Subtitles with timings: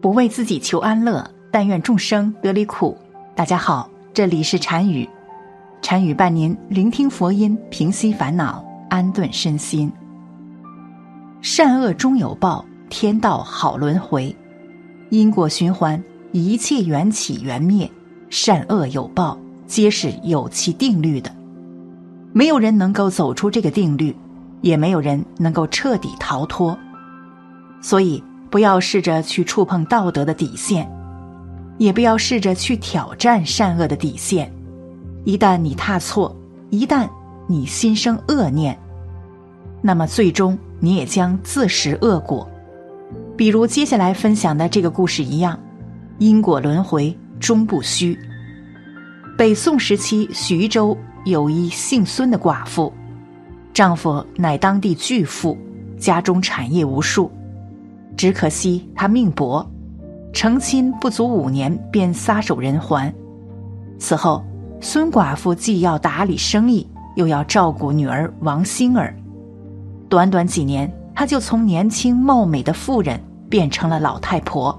[0.00, 2.96] 不为自己求安乐，但愿众生得离苦。
[3.34, 5.06] 大家好，这里是禅语，
[5.82, 9.92] 禅语伴您聆听佛音，平息烦恼，安顿身心。
[11.42, 14.34] 善恶终有报，天道好轮回，
[15.10, 17.90] 因果循环，一切缘起缘灭，
[18.30, 21.30] 善恶有报，皆是有其定律的。
[22.32, 24.16] 没有人能够走出这个定律，
[24.62, 26.78] 也没有人能够彻底逃脱。
[27.82, 28.24] 所以。
[28.50, 30.90] 不要试着去触碰道德的底线，
[31.78, 34.52] 也不要试着去挑战善恶的底线。
[35.24, 36.34] 一旦你踏错，
[36.70, 37.08] 一旦
[37.46, 38.76] 你心生恶念，
[39.80, 42.48] 那么最终你也将自食恶果。
[43.36, 45.58] 比如接下来分享的这个故事一样，
[46.18, 48.18] 因果轮回终不虚。
[49.38, 52.92] 北宋时期，徐州有一姓孙的寡妇，
[53.72, 55.56] 丈夫乃当地巨富，
[55.98, 57.30] 家中产业无数。
[58.20, 59.66] 只可惜他命薄，
[60.30, 63.10] 成亲不足五年便撒手人寰。
[63.98, 64.44] 此后，
[64.78, 69.16] 孙寡妇既要打理生意，又要照顾女儿王星儿。
[70.10, 74.78] 短短几年，她就从年轻貌美的妇人变成了老太婆。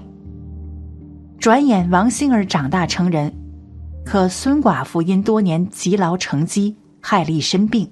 [1.36, 3.34] 转眼，王星儿长大成人，
[4.04, 7.90] 可孙寡妇因多年积劳成疾，害了一身病。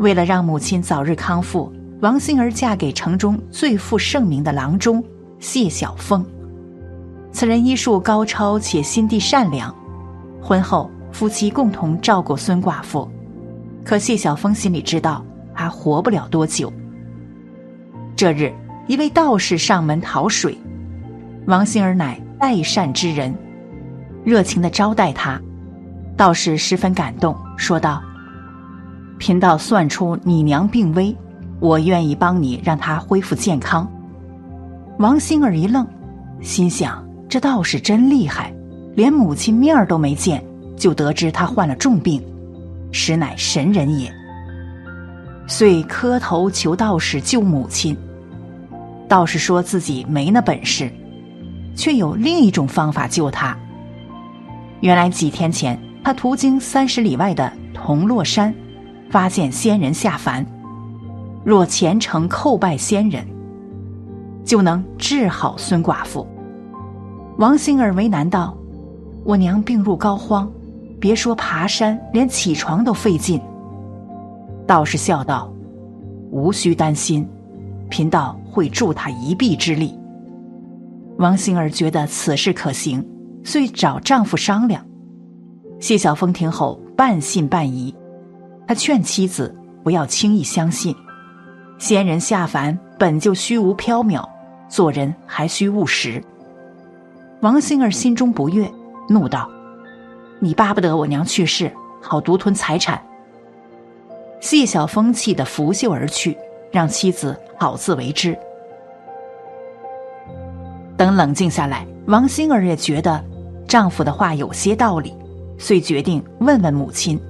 [0.00, 1.72] 为了让母亲早日康复。
[2.00, 5.02] 王星儿嫁给城中最负盛名的郎中
[5.40, 6.24] 谢晓峰，
[7.32, 9.74] 此人医术高超且心地善良。
[10.40, 13.10] 婚后，夫妻共同照顾孙寡妇，
[13.84, 16.72] 可谢晓峰心里知道他活不了多久。
[18.14, 18.52] 这日，
[18.86, 20.56] 一位道士上门讨水，
[21.46, 23.34] 王星儿乃代善之人，
[24.24, 25.40] 热情的招待他。
[26.16, 28.00] 道士十分感动，说道
[29.18, 31.16] ：“贫道算出你娘病危。”
[31.60, 33.90] 我愿意帮你让他恢复健康。
[34.98, 35.86] 王星儿一愣，
[36.40, 38.52] 心想：这道士真厉害，
[38.94, 40.42] 连母亲面儿都没见，
[40.76, 42.22] 就得知他患了重病，
[42.92, 44.12] 实乃神人也。
[45.46, 47.96] 遂磕头求道士救母亲。
[49.08, 50.92] 道士说自己没那本事，
[51.74, 53.56] 却有另一种方法救他。
[54.80, 58.54] 原来几天前，他途经三十里外的铜锣山，
[59.10, 60.44] 发现仙人下凡。
[61.48, 63.26] 若虔诚叩拜仙人，
[64.44, 66.26] 就能治好孙寡妇。
[67.38, 68.54] 王星儿为难道
[69.24, 70.46] ：“我娘病入膏肓，
[71.00, 73.40] 别说爬山，连起床都费劲。”
[74.68, 75.50] 道士笑道
[76.30, 77.26] ：“无需担心，
[77.88, 79.98] 贫道会助她一臂之力。”
[81.16, 83.02] 王星儿觉得此事可行，
[83.42, 84.84] 遂找丈夫商量。
[85.80, 87.94] 谢晓峰听后半信半疑，
[88.66, 90.94] 他劝妻子不要轻易相信。
[91.78, 94.28] 仙人下凡本就虚无缥缈，
[94.68, 96.22] 做人还需务实。
[97.40, 98.68] 王星儿心中不悦，
[99.08, 99.48] 怒道
[100.40, 101.72] ：“你巴不得我娘去世，
[102.02, 103.00] 好独吞财产。”
[104.40, 106.36] 谢晓峰气得拂袖而去，
[106.72, 108.36] 让妻子好自为之。
[110.96, 113.24] 等冷静下来，王星儿也觉得
[113.68, 115.14] 丈夫的话有些道理，
[115.58, 117.20] 遂决定问问母亲。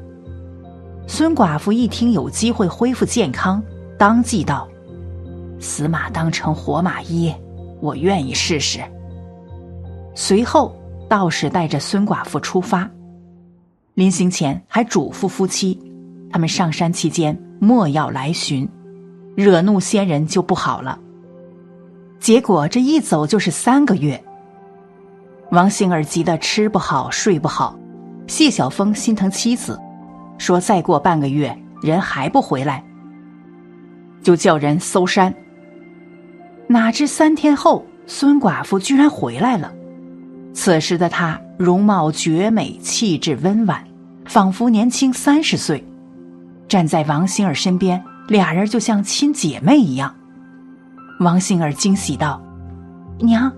[1.07, 3.63] 孙寡妇一听有机会恢复健康。
[3.99, 4.69] 当即道
[5.59, 7.35] ：“死马当成活马医，
[7.81, 8.81] 我愿意试试。”
[10.15, 10.75] 随后，
[11.09, 12.89] 道士带着孙寡妇出发，
[13.95, 15.77] 临行前还嘱咐夫妻：
[16.31, 18.69] 他们上山期间莫要来寻，
[19.37, 20.97] 惹怒仙人就不好了。
[22.21, 24.23] 结果这一走就是三个月，
[25.51, 27.77] 王星儿急得吃不好睡不好。
[28.29, 29.81] 谢晓峰心疼妻子，
[30.37, 32.85] 说：“再过半个月，人还不回来。”
[34.23, 35.35] 就叫人搜山。
[36.67, 39.73] 哪知三天后，孙寡妇居然回来了。
[40.53, 43.83] 此时的她容貌绝美，气质温婉，
[44.27, 45.83] 仿佛年轻三十岁。
[46.69, 50.15] 站在王星儿身边，俩人就像亲姐妹一样。
[51.21, 52.43] 王星儿惊喜道
[53.21, 53.51] ：“娘，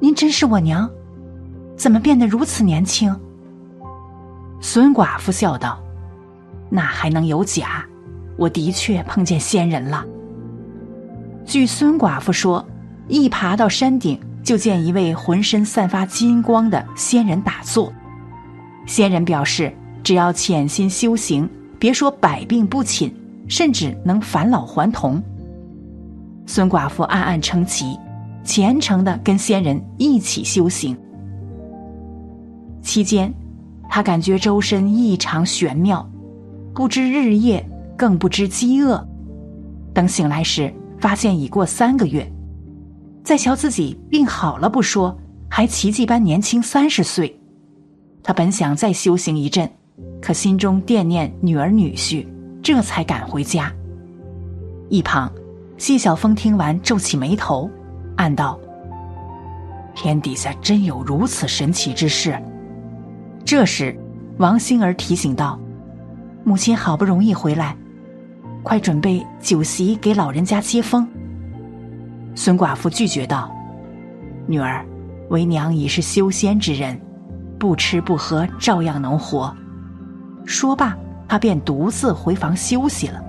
[0.00, 0.88] 您真是我娘？
[1.76, 3.14] 怎么变得如此年轻？”
[4.60, 5.82] 孙寡妇笑道
[6.68, 7.84] ：“那还能有假？”
[8.36, 10.04] 我的确碰见仙人了。
[11.44, 12.64] 据孙寡妇说，
[13.06, 17.92] 一爬到山顶，就见一位浑身散发金光的仙人打坐。
[18.86, 19.72] 仙人表示，
[20.02, 21.48] 只要潜心修行，
[21.78, 23.14] 别说百病不侵，
[23.48, 25.22] 甚至能返老还童。
[26.46, 27.98] 孙寡妇暗暗称奇，
[28.42, 30.96] 虔诚的跟仙人一起修行。
[32.82, 33.32] 期间，
[33.88, 36.06] 他感觉周身异常玄妙，
[36.74, 37.66] 不知日夜。
[37.96, 39.06] 更不知饥饿。
[39.92, 42.30] 等醒来时，发现已过三个月。
[43.22, 45.16] 再瞧自己病好了不说，
[45.48, 47.40] 还奇迹般年轻三十岁。
[48.22, 49.70] 他本想再修行一阵，
[50.20, 52.26] 可心中惦念女儿女婿，
[52.62, 53.72] 这才赶回家。
[54.88, 55.32] 一旁，
[55.78, 57.70] 谢晓峰听完皱起眉头，
[58.16, 58.58] 暗道
[59.94, 62.38] ：“天底下真有如此神奇之事。”
[63.44, 63.96] 这时，
[64.38, 65.58] 王星儿提醒道
[66.44, 67.76] ：“母亲好不容易回来，
[68.64, 71.06] 快准备酒席给老人家接风。”
[72.34, 73.54] 孙寡妇拒绝道
[74.48, 74.84] ：“女儿，
[75.28, 77.00] 为娘已是修仙之人。”
[77.56, 79.54] 不吃不喝照样能活。
[80.44, 80.94] 说罢，
[81.26, 83.24] 他便独自回房休息了。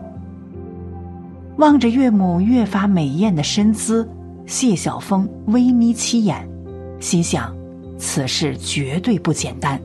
[1.57, 4.05] 望着岳母越发美艳的身姿，
[4.45, 6.45] 谢晓峰微眯起眼，
[6.99, 7.55] 心想：
[7.97, 9.79] 此事绝对不简单。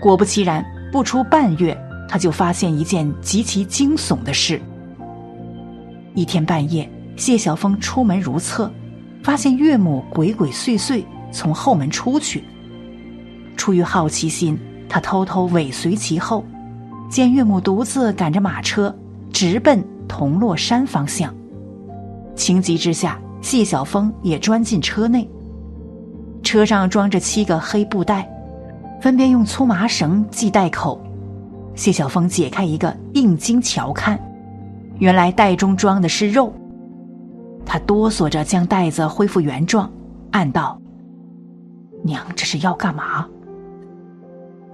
[0.00, 1.76] 果不其然，不出半月，
[2.12, 4.60] 他就发现一件极其惊悚的事。
[6.12, 6.86] 一天半夜，
[7.16, 8.70] 谢晓峰出门如厕，
[9.22, 12.44] 发现岳母鬼鬼祟祟从后门出去。
[13.56, 14.58] 出于好奇心，
[14.90, 16.44] 他偷偷尾随其后，
[17.08, 18.94] 见岳母独自赶着马车，
[19.32, 21.34] 直奔铜锣山方向。
[22.36, 25.26] 情急之下，谢晓峰也钻进车内。
[26.42, 28.30] 车上装着七个黑布袋，
[29.00, 31.02] 分别用粗麻绳系袋口。
[31.74, 34.18] 谢晓峰解开一个，定睛瞧看，
[34.98, 36.52] 原来袋中装的是肉。
[37.64, 39.90] 他哆嗦着将袋子恢复原状，
[40.32, 40.78] 暗道
[42.04, 43.26] ：“娘这是要干嘛？”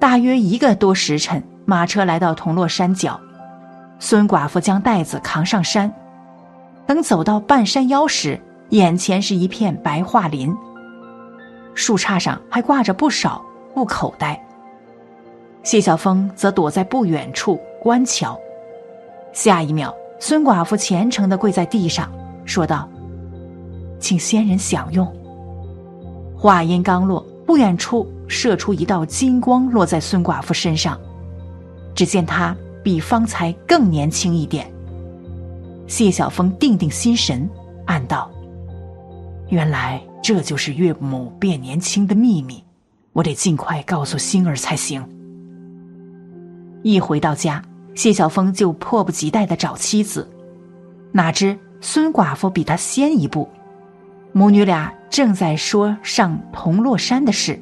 [0.01, 3.21] 大约一个多时辰，马车来到铜锣山脚，
[3.99, 5.93] 孙寡妇将袋子扛上山。
[6.87, 8.41] 等走到半山腰时，
[8.71, 10.57] 眼前是一片白桦林，
[11.75, 13.45] 树杈上还挂着不少
[13.75, 14.43] 布口袋。
[15.63, 18.39] 谢晓峰则躲在不远处观瞧。
[19.33, 22.11] 下一秒，孙寡妇虔诚的跪在地上，
[22.45, 22.89] 说道
[24.01, 25.07] ：“请仙人享用。”
[26.37, 27.25] 话音刚落。
[27.49, 31.01] 不远处射出一道金光，落在孙寡妇身上。
[31.95, 34.71] 只见她比方才更年轻一点。
[35.87, 37.49] 谢晓峰定定心神，
[37.87, 38.31] 暗道
[39.49, 42.63] ：“原来这就是岳母变年轻的秘密，
[43.15, 45.03] 我得尽快告诉星儿才行。”
[46.83, 47.63] 一回到家，
[47.95, 50.29] 谢晓峰就迫不及待的找妻子，
[51.13, 53.49] 哪知孙寡妇比他先一步。
[54.33, 57.59] 母女俩正在说上铜锣山的事，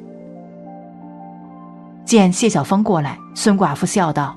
[2.04, 4.36] 见谢晓峰过来，孙寡妇笑道：“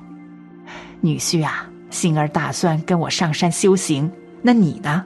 [1.02, 4.10] 女婿啊，星儿打算跟我上山修行，
[4.42, 5.04] 那你呢？”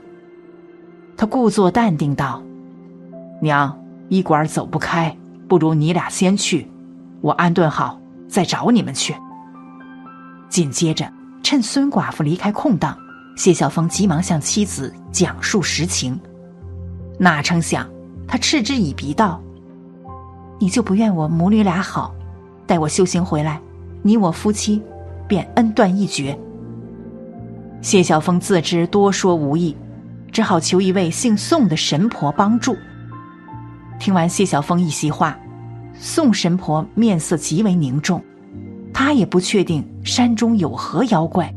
[1.16, 2.42] 他故作淡定道
[3.40, 3.76] ：“娘，
[4.08, 5.16] 医馆走不开，
[5.48, 6.70] 不如你俩先去，
[7.20, 7.98] 我安顿好
[8.28, 9.14] 再找你们去。”
[10.54, 11.04] 紧接着，
[11.42, 12.94] 趁孙寡妇离开空档，
[13.34, 16.16] 谢晓峰急忙向妻子讲述实情。
[17.18, 17.90] 哪成想，
[18.28, 19.42] 他嗤之以鼻道
[20.60, 22.14] ：“你就不怨我母女俩好？
[22.68, 23.60] 待我修行回来，
[24.00, 24.80] 你我夫妻
[25.26, 26.38] 便恩断义绝。”
[27.82, 29.76] 谢晓峰自知多说无益，
[30.30, 32.76] 只好求一位姓宋的神婆帮助。
[33.98, 35.36] 听完谢晓峰一席话，
[35.98, 38.22] 宋神婆面色极为凝重，
[38.94, 41.52] 他也不确定山中有何妖怪。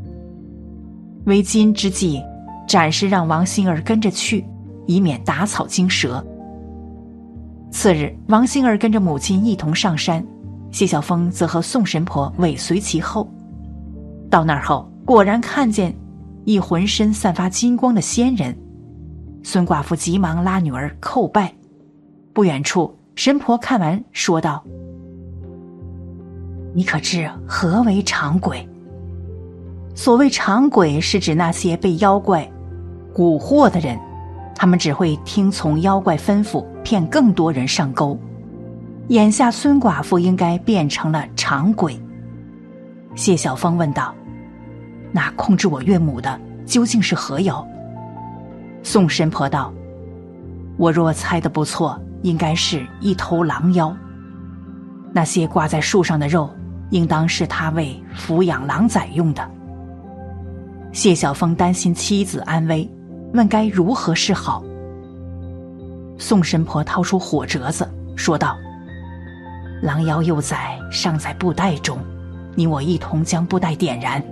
[1.26, 2.22] 为今之计，
[2.68, 4.44] 暂时让王心儿跟着去。
[4.90, 6.26] 以免打草惊蛇。
[7.72, 10.26] 次日，王星儿跟着母亲一同上山，
[10.72, 13.30] 谢晓峰则和宋神婆尾随其后。
[14.30, 15.94] 到那儿后，果然看见
[16.46, 18.58] 一浑身散发金光的仙人。
[19.44, 21.54] 孙寡妇急忙拉女儿叩拜。
[22.34, 24.64] 不远处，神婆看完说道
[26.74, 28.68] ：“你可知何为长鬼？
[29.96, 32.50] 所谓长鬼，是指那些被妖怪
[33.14, 33.98] 蛊惑的人。”
[34.60, 38.20] 他们只会听从妖怪吩咐，骗更多人上钩。
[39.10, 41.96] 眼下孙寡妇应该变成了长鬼。
[43.14, 44.16] 谢晓峰问道
[45.14, 47.64] ：“那控制我岳母的究竟是何妖？”
[48.82, 49.72] 宋神婆道
[50.76, 53.96] ：“我若猜的不错，应该是一头狼妖。
[55.14, 56.50] 那些挂在树上的肉，
[56.90, 59.50] 应当是他为抚养狼崽用的。”
[60.94, 62.90] 谢晓峰担心妻子安危。
[63.34, 64.64] 问该如何是好？
[66.18, 68.58] 宋神婆掏出火折子，说道
[69.84, 72.00] ：“狼妖幼崽尚在布袋中，
[72.56, 74.24] 你我一同将布袋点燃。”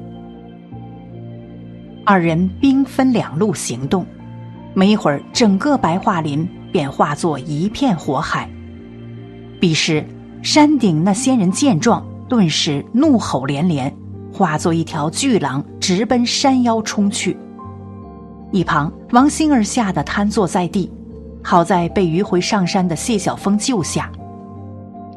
[2.05, 4.05] 二人兵分两路行动，
[4.73, 8.49] 没一会儿，整个白桦林便化作一片火海。
[9.59, 10.05] 彼时，
[10.41, 13.93] 山顶那仙人见状，顿时怒吼连连，
[14.33, 17.37] 化作一条巨狼，直奔山腰冲去。
[18.51, 20.91] 一旁，王星儿吓得瘫坐在地，
[21.43, 24.11] 好在被迂回上山的谢晓峰救下。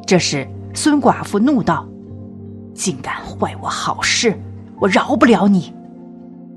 [0.05, 1.87] 这时，孙寡妇怒道
[2.73, 4.37] ：“竟敢坏我好事，
[4.79, 5.73] 我饶不了你！”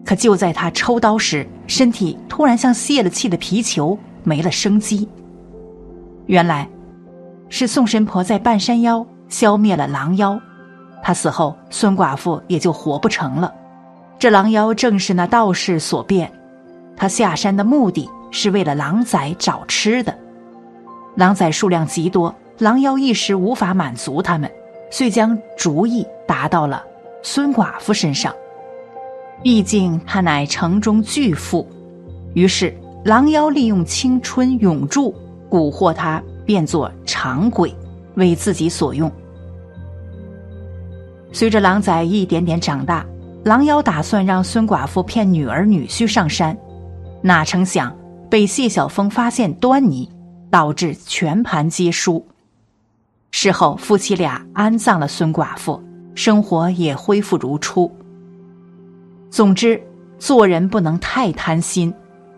[0.05, 5.09] 可就在他抽刀时，身体突然像泄了气的皮球，没了生机。
[6.27, 6.69] 原来，
[7.49, 10.39] 是宋神婆在半山腰消灭了狼妖，
[11.03, 13.51] 他死后，孙寡妇也就活不成了。
[14.19, 16.31] 这狼妖正是那道士所变，
[16.95, 20.15] 他下山的目的是为了狼崽找吃的。
[21.17, 24.51] 狼崽数量极多，狼妖一时无法满足他们，
[24.91, 26.85] 遂将主意打到了
[27.23, 28.35] 孙寡妇身上。
[29.43, 31.67] 毕竟他乃城中巨富，
[32.35, 35.15] 于是狼妖利用青春永驻，
[35.49, 37.75] 蛊惑他变作长鬼，
[38.17, 39.11] 为自己所用。
[41.33, 43.05] 随着狼崽一点点长大，
[43.43, 46.57] 狼妖打算让孙寡妇骗女儿女婿上山，
[47.23, 47.97] 哪成想
[48.31, 50.09] 被谢晓峰发现端倪，
[50.51, 52.25] 导致全盘皆输。
[53.31, 55.83] 事后夫妻俩安葬了孙寡妇，
[56.15, 57.91] 生活也恢复如初。
[59.31, 59.83] 总之，
[60.19, 61.93] 做人不能太贪心，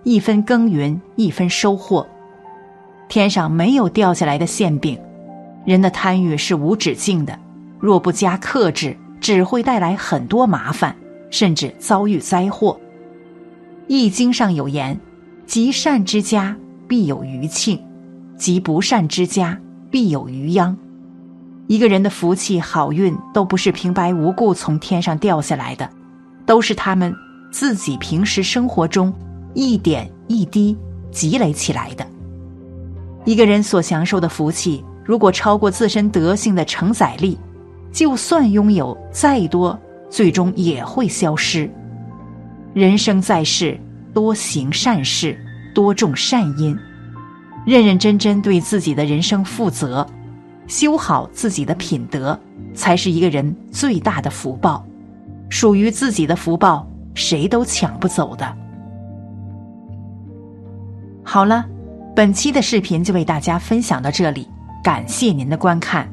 [0.05, 2.07] 一分耕耘一分收获。
[3.09, 4.97] 天上没有掉下来的馅饼，
[5.65, 7.37] 人的贪欲是无止境的，
[7.85, 10.97] 若不加克制，只会带来很多麻烦，
[11.31, 12.81] 甚至遭遇灾祸。
[13.89, 14.99] 《易经》上有言
[15.45, 16.57] ：“积善之家
[16.89, 17.79] 必有余庆，
[18.39, 19.61] 积不善之家
[19.91, 20.75] 必有余殃。”
[21.69, 25.87] 一个人的福气好运都不是平白无故从天上掉下来的。
[26.47, 27.15] 都是他们
[27.53, 29.13] 自己平时生活中
[29.53, 30.75] 一点一滴
[31.11, 32.07] 积累起来的。
[33.27, 37.39] 一个人所享受的福气，如果超过自身德性的承载力，
[37.95, 39.79] 就算拥有再多，
[40.11, 41.71] 最终也会消失。
[42.75, 43.79] 人生在世，
[44.13, 45.39] 多行善事，
[45.73, 46.77] 多种善因，
[47.65, 50.05] 认认真真对自己的人生负责，
[50.67, 52.37] 修好自己的品德，
[52.75, 54.85] 才是一个人最大的福报。
[55.49, 56.85] 属于自己的福报，
[57.15, 58.57] 谁都抢不走的。
[61.23, 61.65] 好了，
[62.17, 64.49] 本期的视频就为大家分享到这里，
[64.83, 66.13] 感谢您的观看。